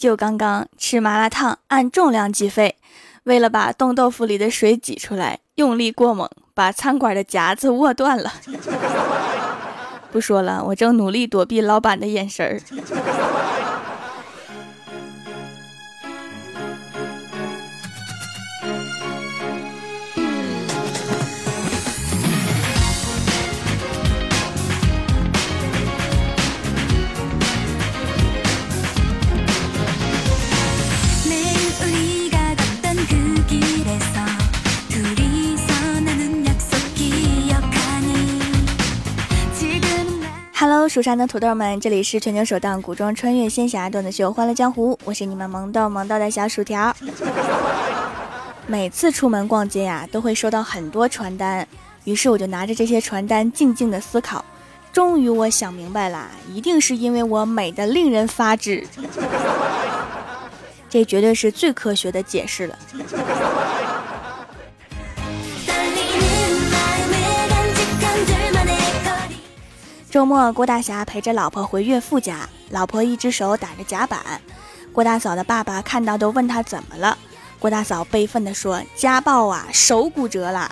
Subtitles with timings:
[0.00, 2.76] 就刚刚吃麻辣烫按重量计费，
[3.24, 8.32] 为了把冻豆腐里的水挤出来，用力过猛，把餐馆的夹子握断了。
[10.10, 12.58] 不说了，我正努力躲避老板的眼神儿。
[40.60, 46.94] Hello，蜀山的土豆们，这里是全球首档古装穿越仙侠段子秀《欢乐江湖》，我是你们萌豆萌豆的小薯条。
[48.68, 51.66] 每次出门逛街呀，都会收到很多传单，
[52.04, 54.44] 于是我就拿着这些传单静静的思考。
[54.92, 58.86] 终于我想明白了，一定是因为我美的令人发指。
[60.90, 62.78] 这绝对是最科学的解释了。
[70.10, 74.18] 周末，郭大侠陪着老婆回岳父家，老婆一只手打着夹板。
[74.92, 77.16] 郭大嫂的爸爸看到都问他怎么了。
[77.60, 80.68] 郭大嫂悲愤地说：“家暴啊，手骨折了。”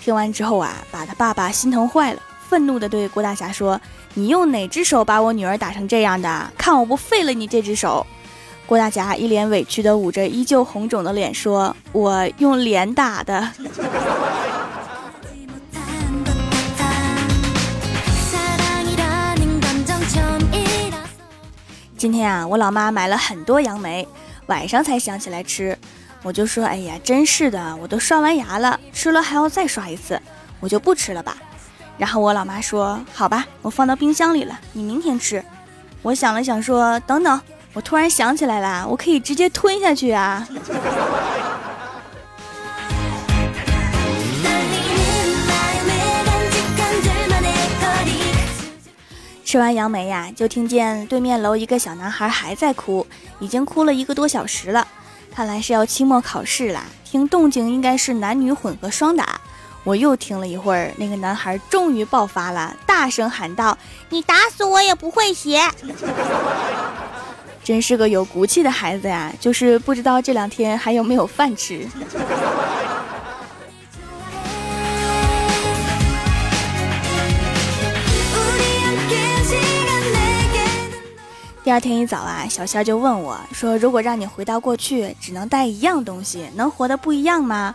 [0.00, 3.80] 听完之后啊，把他爸爸心疼坏了，愤怒地对郭大侠说
[4.14, 6.52] ：“你用哪只手把我女儿打成这样的？
[6.56, 8.06] 看我不废了你这只手！”
[8.66, 13.50] 郭大侠一脸委屈地捂着依旧红肿的脸说：“我用脸打的。”
[21.96, 24.06] 今天啊，我老妈买了很多杨梅，
[24.46, 25.76] 晚上才想起来吃。
[26.22, 30.20] 我就说：“哎呀，真是的，我都刷完牙了，吃了还要再刷一次，
[30.60, 31.38] 我就不吃了吧。”
[31.96, 35.42] 然后我老妈说：“好吧，我放到冰箱里了，你明天吃。”
[36.02, 37.40] 我想了想说：“等等，
[37.72, 40.46] 我突然想起来了，我可以直接吞下去啊。”
[49.46, 53.06] 吃完杨梅呀，就听见对面楼一个小男孩还在哭，
[53.38, 54.84] 已经哭了一个多小时了。
[55.32, 56.82] 看来是要期末考试啦。
[57.04, 59.40] 听动静应该是男女混合双打。
[59.84, 63.78] 我又听了一会儿，那个男孩终于爆发了，大声喊道
[64.10, 65.60] ：“你打死我也不会写！”
[67.62, 71.88] 真是个有骨气的孩子呀，就是不知道这两天还有没有饭吃。
[81.66, 87.74] 第二天一早啊，小仙就问我说：“如果让你回到过去，只能带一样东西，能活得不一样吗？”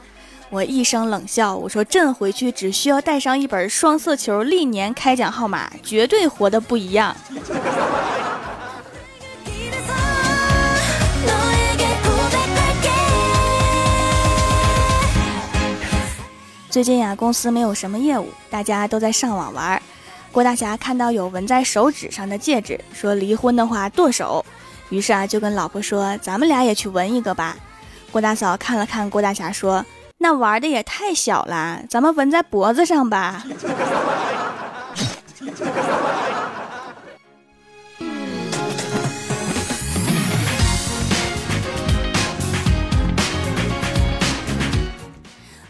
[0.49, 7.13] 我一声冷笑，我说：“朕回去只需要带上一本双色球历年开奖号码，绝对活得不一样。”
[16.69, 19.83] 最近呀，公司没有什么业务，大家都在上网玩。
[20.31, 24.45] 郭大侠看到有纹在手指上的戒指，说离婚的话剁手，
[24.89, 27.57] 于是啊就跟老婆说：“咱们俩也去纹一个吧。”
[28.13, 29.85] 郭大嫂看了看郭大侠，说
[30.19, 33.43] ：“那玩的也太小了，咱们纹在脖子上吧。”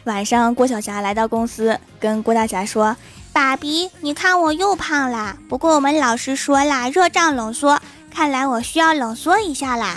[0.06, 2.96] 晚上，郭晓霞来到公司，跟郭大侠说。
[3.34, 5.38] 爸比，你看我又胖啦。
[5.47, 7.80] 不过我们老师说啦，热胀冷缩，
[8.14, 9.96] 看来我需要冷缩一下啦。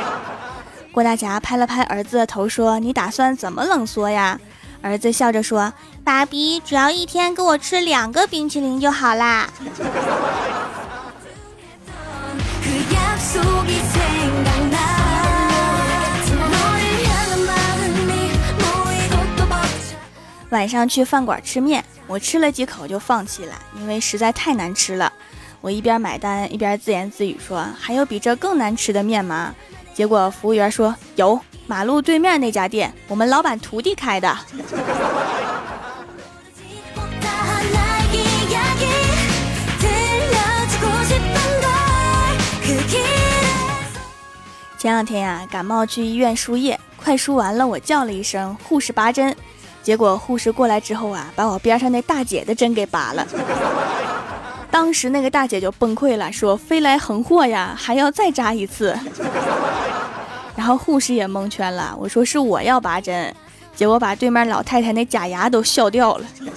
[0.92, 4.38] 郭大侠拍了拍儿子的头，说：“你打算怎么冷缩呀？”
[4.82, 5.72] 儿子笑着说
[6.04, 9.48] ：“爸比，只要一天给我吃两个冰淇淋就好啦。”
[20.50, 21.84] 晚上去饭馆吃面。
[22.08, 25.12] 我吃了几口就放弃了，因为实在太难吃了。
[25.60, 29.52] 我一边买单一边自言自语说：“还有比这更难吃的面吗？”
[29.92, 34.38] 结果服务员说：“有，马路对面那家店，我们老板徒弟开的。”
[44.78, 49.34] 前两天呀，感冒去医院输液，快输完了，我叫了一声：“护士拔针。”
[49.86, 53.24] 结果护士过来之后啊，把我边上那大姐的针给拔了。
[54.68, 58.98] 当时那个大姐就崩溃了，说：“飞来横祸呀，还要再扎一次。
[60.58, 63.32] ”然后护士也蒙圈了，我说是我要拔针，
[63.76, 66.26] 结果把对面老太太那假牙都笑掉了。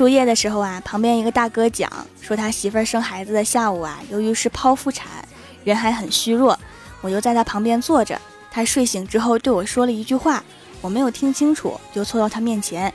[0.00, 1.92] 输液的时候啊，旁边一个大哥讲
[2.22, 5.06] 说他媳妇儿生孩子的下午啊，由于是剖腹产，
[5.62, 6.58] 人还很虚弱，
[7.02, 8.18] 我就在他旁边坐着。
[8.50, 10.42] 他睡醒之后对我说了一句话，
[10.80, 12.90] 我没有听清楚，就凑到他面前。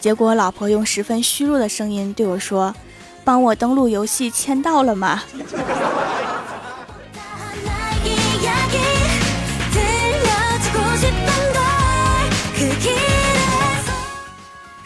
[0.00, 2.74] 结果老婆用十分虚弱的声音对我说
[3.22, 5.22] ：“帮我登录游戏签到了吗？”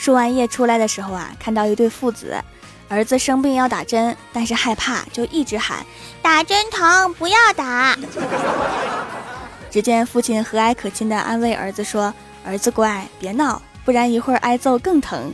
[0.02, 2.34] 输完液出来的时候啊，看到一对父子，
[2.88, 5.86] 儿子生病要打针，但是害怕，就一直喊
[6.20, 7.96] 打针疼，不要打。
[9.70, 12.12] 只见父亲和蔼可亲的安慰儿子说
[12.44, 15.32] ：“儿子乖，别闹，不然一会儿挨揍更疼。”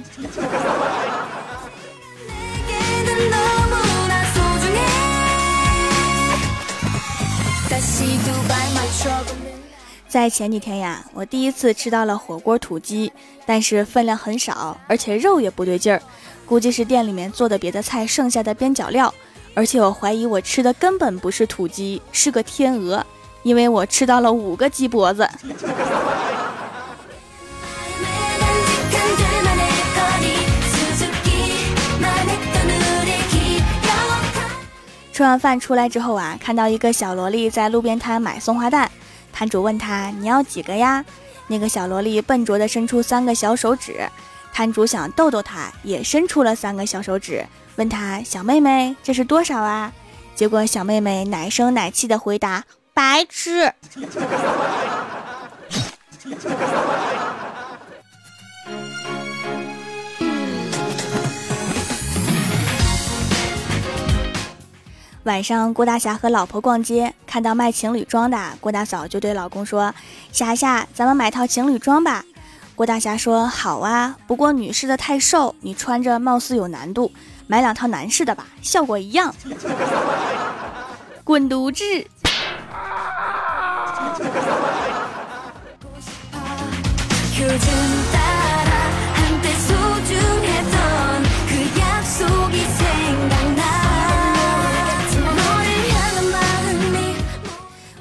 [10.08, 13.12] 在前几天呀，我第一次吃到了火锅土鸡，
[13.44, 16.00] 但是分量很少，而且肉也不对劲儿，
[16.46, 19.12] 估计是店里面做的别的菜剩下的边角料，
[19.52, 23.04] 而且我怀疑我吃的根本不是土鸡，是个天鹅，
[23.42, 25.28] 因为我吃到了五个鸡脖子。
[35.12, 38.90] 吃完饭出来之后啊，看到一个小萝莉在路边摊买松花蛋。
[39.38, 41.04] 摊主问他：“你要几个呀？”
[41.46, 44.04] 那个小萝莉笨拙地伸出三个小手指。
[44.52, 47.46] 摊主想逗逗她，也伸出了三个小手指，
[47.76, 49.92] 问她：“小妹妹，这是多少啊？”
[50.34, 53.72] 结果小妹妹奶声奶气地回答：“白痴。”
[65.28, 69.94] 晚上，郭大侠和老婆逛街，看到卖情侣装的，郭大嫂就对老公说
[70.32, 72.24] ：“霞霞，咱们买套情侣装吧。”
[72.74, 77.12] 郭大侠说：“好啊，不过女士的太瘦，你穿着貌似有难度，
[77.46, 79.34] 买两套男士的吧，效果一样。”
[81.22, 81.84] 滚犊子！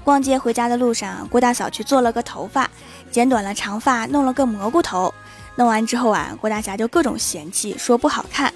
[0.08, 2.70] 逛街回家的路上，郭大嫂去做了个头发，
[3.12, 5.14] 剪短了长发，弄了个蘑菇头。
[5.56, 8.54] 弄完之后啊，郭大侠就各种嫌弃，说不好看。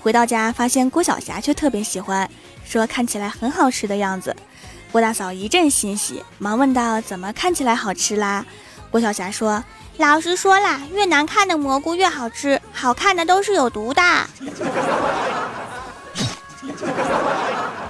[0.00, 2.26] 回到家发现郭晓霞却特别喜欢，
[2.64, 4.34] 说看起来很好吃的样子。
[4.90, 8.42] 郭大嫂一阵欣喜，忙问道：“怎么看起来好吃啦？”
[8.90, 9.62] 郭晓霞说
[10.00, 14.00] ：“老师说啦，越难看的蘑菇越好吃，好看的都是有毒的。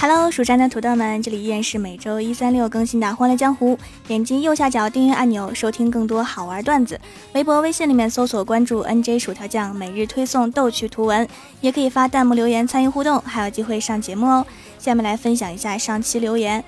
[0.00, 3.76] ”Hello，蜀山的土豆们，这里依然是每周一、三、六更新的《欢乐江湖》。
[4.08, 6.98] 点击右下角订阅按钮，收听更多好玩段子。
[7.34, 11.28] 微博、微信里面搜索关注 “nj 薯条酱”，每日推送逗趣图文，
[11.60, 14.46] 也可以发弹幕留言参与互动，还有机会上节目哦。
[14.78, 16.64] 下面来分享一下上期留言。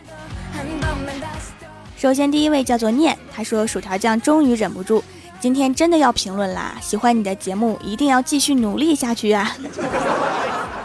[1.96, 5.02] 首先，第一位叫做念，他说：“薯条酱终于忍不住，
[5.40, 6.74] 今天真的要评论啦！
[6.82, 9.56] 喜欢你的节目，一定要继续努力下去啊！”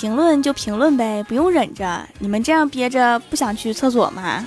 [0.00, 2.08] 评论就评论呗，不用忍着。
[2.20, 4.44] 你们这样憋着不想去厕所吗？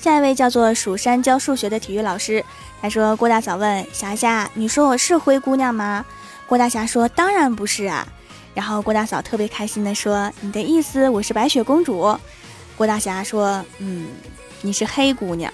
[0.00, 2.44] 下一位叫做蜀山教数学的体育老师，
[2.82, 6.04] 他说：“郭大嫂问霞霞，你说我是灰姑娘吗？”
[6.48, 8.04] 郭大侠说：“当然不是啊。”
[8.52, 12.18] 然后郭大嫂特别开心的说：“你的意思我是白雪公主？”
[12.76, 14.08] 郭大侠说：“嗯。”
[14.62, 15.52] 你是黑姑娘。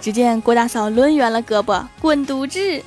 [0.00, 2.82] 只见郭大嫂抡圆了胳膊，滚犊子！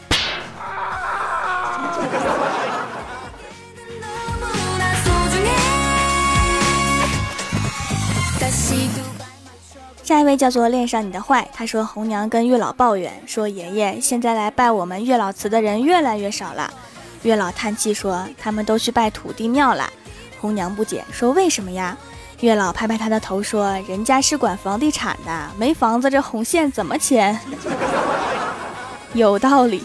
[10.03, 16.71] 下一位叫做恋上你的坏，他说红娘跟月老抱怨说，爷爷现在来拜我们月老祠的人越来越少了。
[17.23, 19.89] 月老叹气说，他们都去拜土地庙了。
[20.39, 21.97] 红娘不解说，为什么呀？
[22.41, 27.39] 月老拍拍他的头说：“人家是管房地产的，没房子这红线怎么牵？”
[29.13, 29.83] 有道理。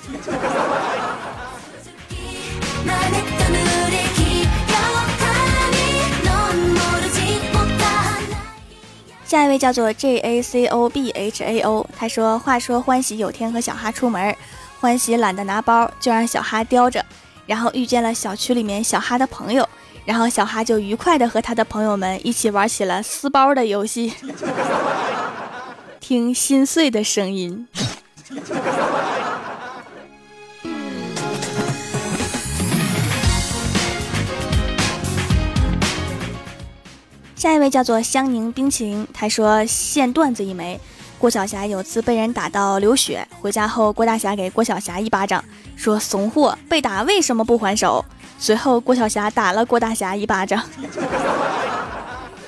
[9.24, 14.36] 下一位叫做 J A C O B H A O，他说：“话说欢喜有天和小哈出门，
[14.80, 17.04] 欢喜懒得拿包，就让小哈叼着，
[17.46, 19.66] 然后遇见了小区里面小哈的朋友。”
[20.10, 24.12] 然后小哈就愉快的和他的朋友们一起玩起了撕包的游戏
[26.00, 27.68] 听心碎的声音。
[37.36, 40.78] 下一位叫做香凝冰淇淋他说线段子一枚
[41.20, 45.44] 郭晓霞有次被人打到流血回家后郭大侠给郭晓霞一巴掌
[45.76, 48.04] 说怂货被打为什么不还手？
[48.40, 50.60] 随后郭晓霞打了郭大侠一巴掌，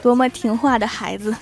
[0.02, 1.32] 多么听话的孩子。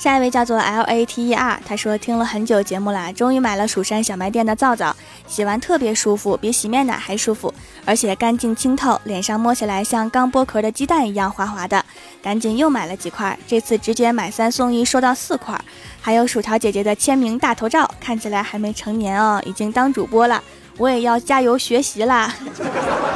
[0.00, 7.52] 下一位叫做 L A T E R，他说听了很久节目啦，终于买了蜀山小卖店的皂皂，洗完特别舒服，比洗面奶还舒服，
[7.84, 11.84] 而且干净清透，脸上摸起来像刚剥壳的鸡蛋一样滑滑的，
[12.22, 15.54] 赶紧又买了几块，这次直接买三送一，收到四块，
[16.00, 20.42] 还有薯条姐姐的签名大头照，看起来还没成年哦，已经当主播了，
[20.78, 22.34] 我也要加油学习啦。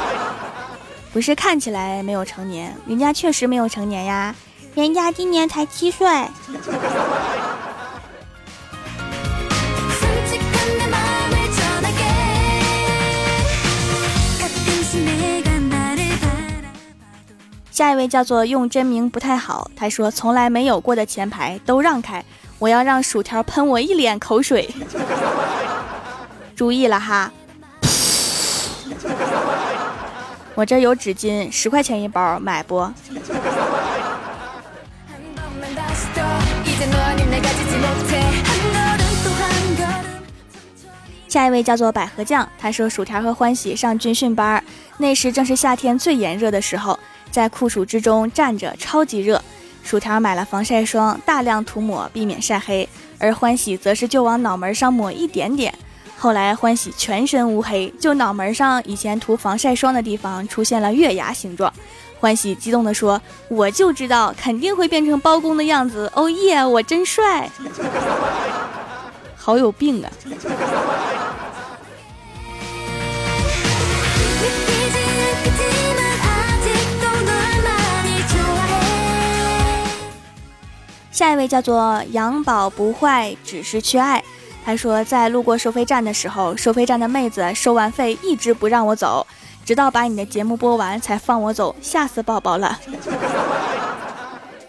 [1.11, 4.35] 不是看起来没有成年，人家确实没有成年呀。
[4.75, 6.05] 人家今年才七岁。
[17.71, 22.23] 下一位叫做用真名不太好，他说从来没有过的前排都让开，
[22.59, 24.69] 我要让薯条喷我一脸口水。
[26.53, 27.31] 注意了哈，
[30.53, 32.91] 我这有纸巾，十块钱一包，买不？
[41.27, 44.63] 下一位叫做百合酱，他说薯条和欢喜上军训班，
[44.97, 46.97] 那时正是夏天最炎热的时候，
[47.29, 49.43] 在酷暑之中站着超级热。
[49.83, 52.87] 薯条买了防晒霜，大量涂抹，避免晒黑，
[53.19, 55.73] 而欢喜则是就往脑门上抹一点点。
[56.17, 61.71] 后来欢喜全身乌黑，就脑门上以前涂防晒霜的地方出现了月牙形状。
[62.19, 67.49] 欢喜激动地说：“我就知道肯定会变成包公的样子，哦耶，我真帅！”
[69.35, 70.09] 好有病啊！
[81.11, 84.21] 下一位叫做养宝不坏，只是缺爱。
[84.65, 89.25] 他说，在路过收费站的时候，收费站的妹子收完费一直不让我走，
[89.65, 92.79] 直到把你的节目播完才放我走，吓死宝宝了。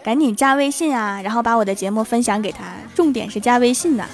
[0.03, 2.63] 赶紧加微信啊，然后把我的节目分享给他，
[2.95, 4.05] 重点是加微信呢。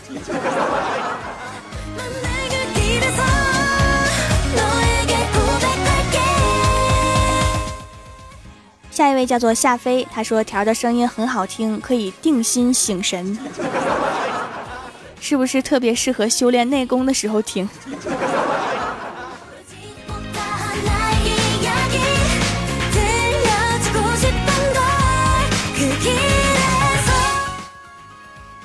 [8.91, 13.39] 下一位叫做夏飞，他说条的声音很好听，可以定心醒神，
[15.21, 17.69] 是不是特别适合修炼内功的时候听？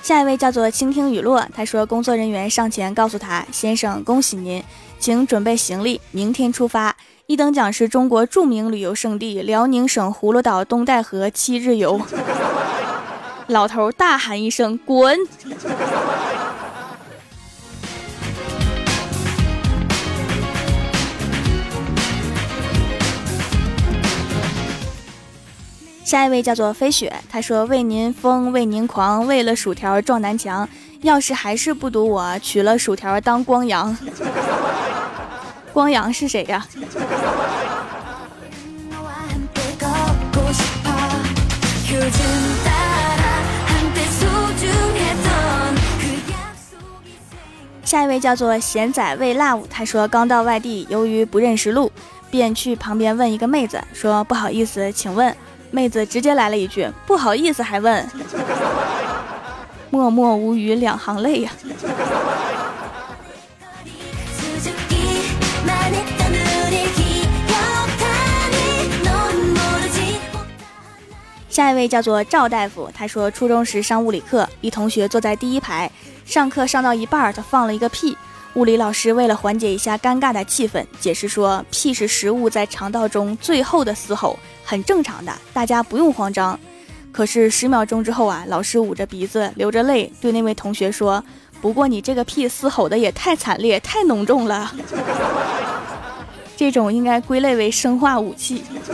[0.09, 4.65] 下一位叫做倾听雨落，他说工作人员上前告诉他，先生恭喜您，
[4.99, 6.97] 请准备行李，明天出发。
[7.27, 12.01] 一等奖是中国著名旅游胜地辽宁省葫芦岛东戴河七日游。
[13.49, 15.15] 老头大喊一声：“滚！”
[26.09, 30.67] 下一位叫做飞雪，他说：“为您疯，为您狂，为了薯条撞南墙。
[31.03, 33.95] 要是还是不赌我，娶了薯条当光阳。
[35.71, 36.67] ”光阳是谁呀？
[47.85, 51.93] 下一位叫做贤仔为 love，他说刚到外地，由于不认识路，
[52.31, 55.37] 便去旁边问一个妹子，说不好意思，请问。
[55.71, 58.09] 妹子直接来了一句不好意思，还问，
[59.91, 61.51] 默默无语两行泪呀。
[71.49, 75.91] 下一位叫做赵大夫，他说初中时上物理课，一同学坐在第一排，
[76.25, 78.17] 上课上到一半，他放了一个屁。
[78.55, 86.59] 物理老师为了缓解一下尴尬的气氛，解释说屁是食物在肠道中最后的嘶吼，很正常的，大家不用慌张。
[87.13, 91.23] 可是十秒钟之后啊，老师捂着鼻子流着泪对那位同学说
[91.61, 94.73] ：“不过你这个屁嘶吼的也太惨烈，太浓重了，
[96.57, 98.65] 这种应该归类为生化武器。”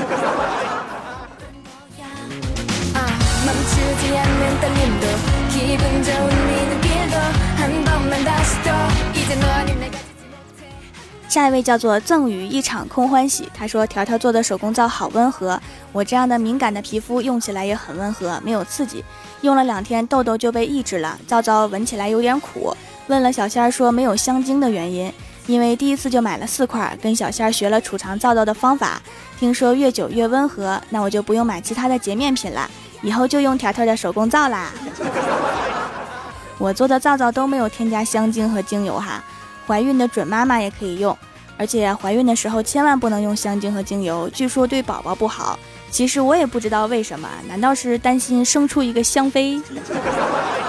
[11.28, 19.04] 下一位叫做赠予一场空欢喜，他说条条做的手工皂好温和，我这样的敏感的皮肤用起来也很温和，没有刺激，
[19.40, 21.18] 用了两天痘痘就被抑制了。
[21.26, 22.76] 皂皂闻起来有点苦，
[23.08, 25.12] 问了小仙儿说没有香精的原因，
[25.48, 29.02] 因为第一次就买了四块，跟小仙儿学了储藏皂皂的方法，
[29.40, 32.70] 听说越久越温和，那我就不用买其他的洁面品了，
[33.02, 34.70] 以后就用条条的手工皂啦。
[36.58, 39.22] 我做的皂皂都没有添加香精和精油哈，
[39.66, 41.16] 怀孕的准妈妈也可以用，
[41.56, 45.58] 而且怀孕的时候千万不能用香精和精油，据说对宝宝不好。
[45.90, 49.60] 其实我也不知道为什么，难道是担心生出一个香妃？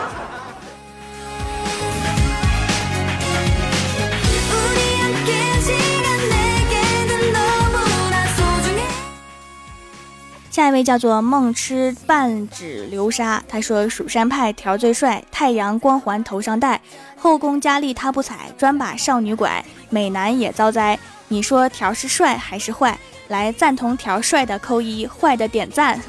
[10.56, 16.80] 下一位叫做梦痴半指流沙，他说蜀山派条最帅，太阳光环头上戴，
[17.18, 20.98] 后宫佳丽他不睬，专把少女拐，美男也遭灾。
[21.28, 22.98] 你说条是帅还是坏？
[23.28, 26.00] 来赞同条帅的扣一，坏的点赞，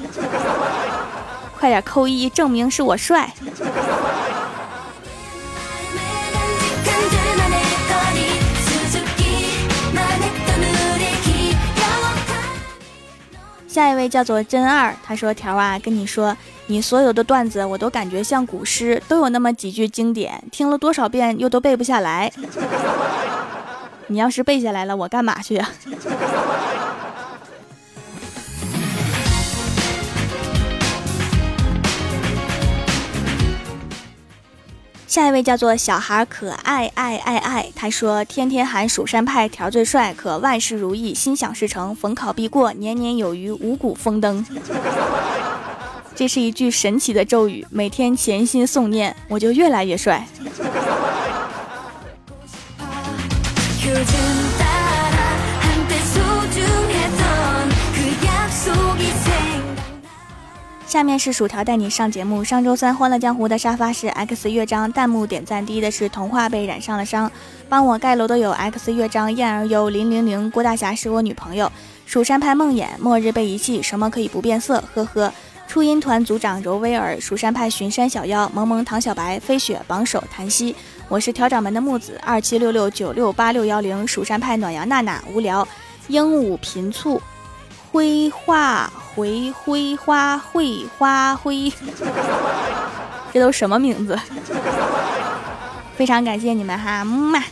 [1.58, 3.28] 快点扣一，证明是我帅。
[13.76, 16.34] 下一位叫做真二，他说：“条啊，跟你说，
[16.68, 22.32] 你所有的段子我都感觉像古诗，都有那么几句经典，听了多少遍又都背不下来。
[24.08, 25.68] 你要是背下来了，我干嘛去啊？”
[35.06, 44.44] 下一位叫做小孩可爱爱爱爱，他说天天喊蜀山派条最帅，可万事如意，心想事成，逢考必过，年年有余，五谷丰登。
[46.16, 50.26] 这是一句神奇的咒语，每天潜心诵念，我就越来越帅。
[60.96, 62.42] 下面是薯条带你上节目。
[62.42, 67.30] 上周三《欢乐江湖》的沙发是 X 乐章，弹幕点赞第一的是童话被染上了伤。
[67.68, 71.70] 帮我盖楼的有 X 乐章、燕儿优、零零零、郭大侠是我女朋友、
[72.06, 74.82] 蜀山派梦魇、末日被遗弃，什么可以不变色？
[74.94, 75.30] 呵呵。
[75.68, 80.74] 初音团组长柔威尔、蜀山派巡山小妖、萌萌唐小白、飞雪榜首檀溪。
[81.10, 84.08] 我是调掌门的木子，二七六六九六八六幺零。
[84.08, 85.68] 蜀山派暖阳娜娜无聊，
[86.08, 87.20] 鹦鹉频促。
[87.92, 91.72] 灰化回灰花会花灰，
[93.32, 94.16] 这都什么名字？
[95.96, 97.42] 非常感谢你们哈，木马。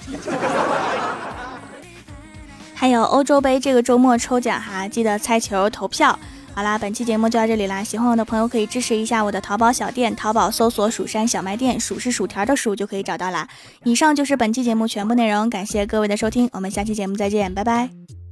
[2.75, 6.19] 还有欧洲杯这个周末抽奖哈，记得猜球投票。
[6.55, 13.49] 好啦，本期节目就到这里啦，喜欢我的朋友可以支持一下我的淘宝小店，淘宝搜索“蜀山小卖店”，数是薯条的数就可以找到啦。
[13.85, 18.24] 以上就是本期节目全部内容，感谢各位的收听，我们下期节目再见，拜拜。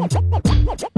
[0.00, 0.89] Mm-hmm.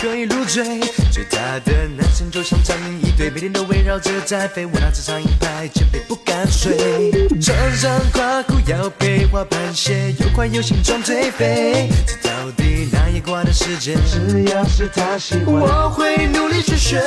[0.00, 0.80] 可以入赘。
[1.10, 4.64] 最大的男生就像苍蝇一堆，每天都围绕着在飞。
[4.64, 7.10] 我拿着苍蝇拍，减肥不敢睡。
[7.40, 11.88] 穿上垮裤要配滑板鞋，又宽又形状最肥。
[12.06, 13.98] 这到底哪一挂的时间？
[14.06, 17.00] 只要是他喜欢，我会努力去学。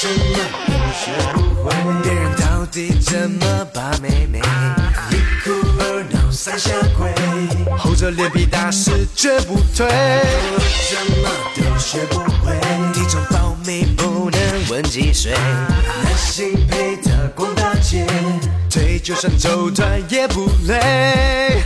[0.00, 0.36] 怎么
[0.66, 4.40] 都学不会，别人到底怎么把妹妹？
[6.44, 7.14] 三下跪，
[7.78, 9.86] 厚着脸皮打死绝不退。
[9.86, 10.58] 我
[10.90, 12.58] 怎么都学不会，
[12.92, 15.30] 体重保密不能问几岁。
[15.34, 18.04] 男性配的逛大街，
[18.68, 21.62] 腿就算走断也不累。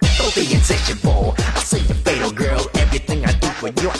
[0.00, 2.70] Don't be insatiable, I say you fatal girl.
[2.74, 3.90] Everything I do for you,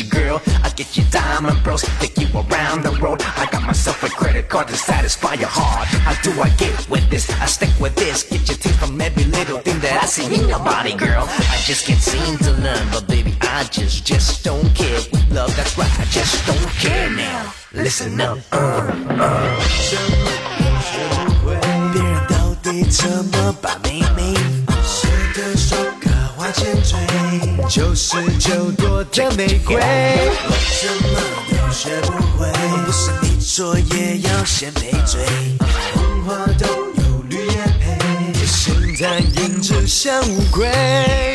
[0.00, 0.42] you, girl.
[0.62, 3.22] I get you diamond bros, take you around the road.
[3.36, 5.88] I got myself a credit card to satisfy your heart.
[5.88, 7.28] How do I get with this?
[7.40, 8.22] I stick with this.
[8.22, 11.26] Get your teeth from every little thing that I see in your body, girl.
[11.28, 15.00] I just can't seem to learn, but baby, I just, just don't care.
[15.12, 17.52] With love, that's right, I just don't care now.
[17.72, 19.56] Listen up, uh, uh.
[21.92, 24.34] 别人到底怎么把妹妹？
[24.84, 26.98] 谁的手卡花千嘴？
[27.73, 29.81] 九十九朵的玫瑰，我
[30.81, 31.17] 怎么
[31.49, 32.51] 都学不会。
[32.85, 35.21] 不是你作业要先赔罪，
[35.93, 37.97] 红花都有绿叶配。
[38.99, 41.30] 在颜值像乌龟。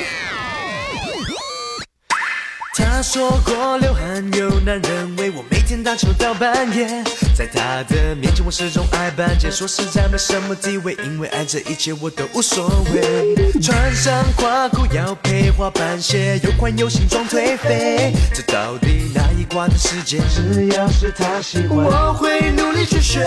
[3.16, 7.02] 说过流汗有男人为我每天打球到半夜，
[7.34, 13.34] 在他的面前我始终爱扮街，说实在没什么地位，因为爱这一切我都无所谓。
[13.62, 20.20] 穿上垮裤要配滑板鞋，又宽又型装颓废，这到底哪一挂的世界？
[20.28, 23.24] 只要是他喜欢，我会努力去学。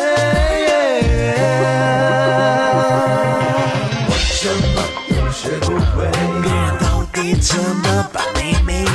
[4.05, 6.07] 我什么都学不会，
[6.43, 8.85] 别人到底怎么把妹妹？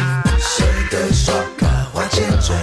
[0.95, 2.55] 的刷卡花钱追？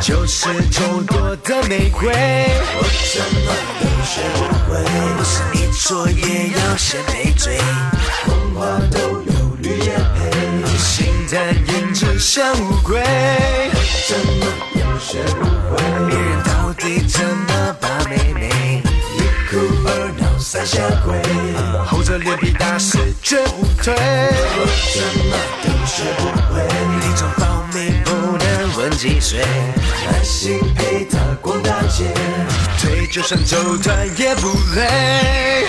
[0.00, 2.10] 就是种多的玫瑰。
[2.10, 3.46] 我怎么
[3.80, 4.70] 都学不会，
[5.16, 7.58] 不是你作业要先背嘴，
[8.24, 13.00] 童话都有绿叶配，心淡硬直像乌龟。
[13.00, 15.78] 我什么都学不会，
[16.08, 18.82] 别人到底怎么把妹妹？
[19.16, 19.56] 一哭
[19.86, 21.22] 二闹三下跪，
[21.86, 23.94] 厚着脸皮打死绝不退。
[23.94, 24.58] 我
[24.92, 25.30] 怎么
[25.62, 26.20] 都学不
[26.52, 26.58] 会，
[27.00, 27.59] 那种保命不能问
[28.90, 32.04] 几岁，耐心陪她逛大街，
[32.78, 35.64] 腿就算走断也不累。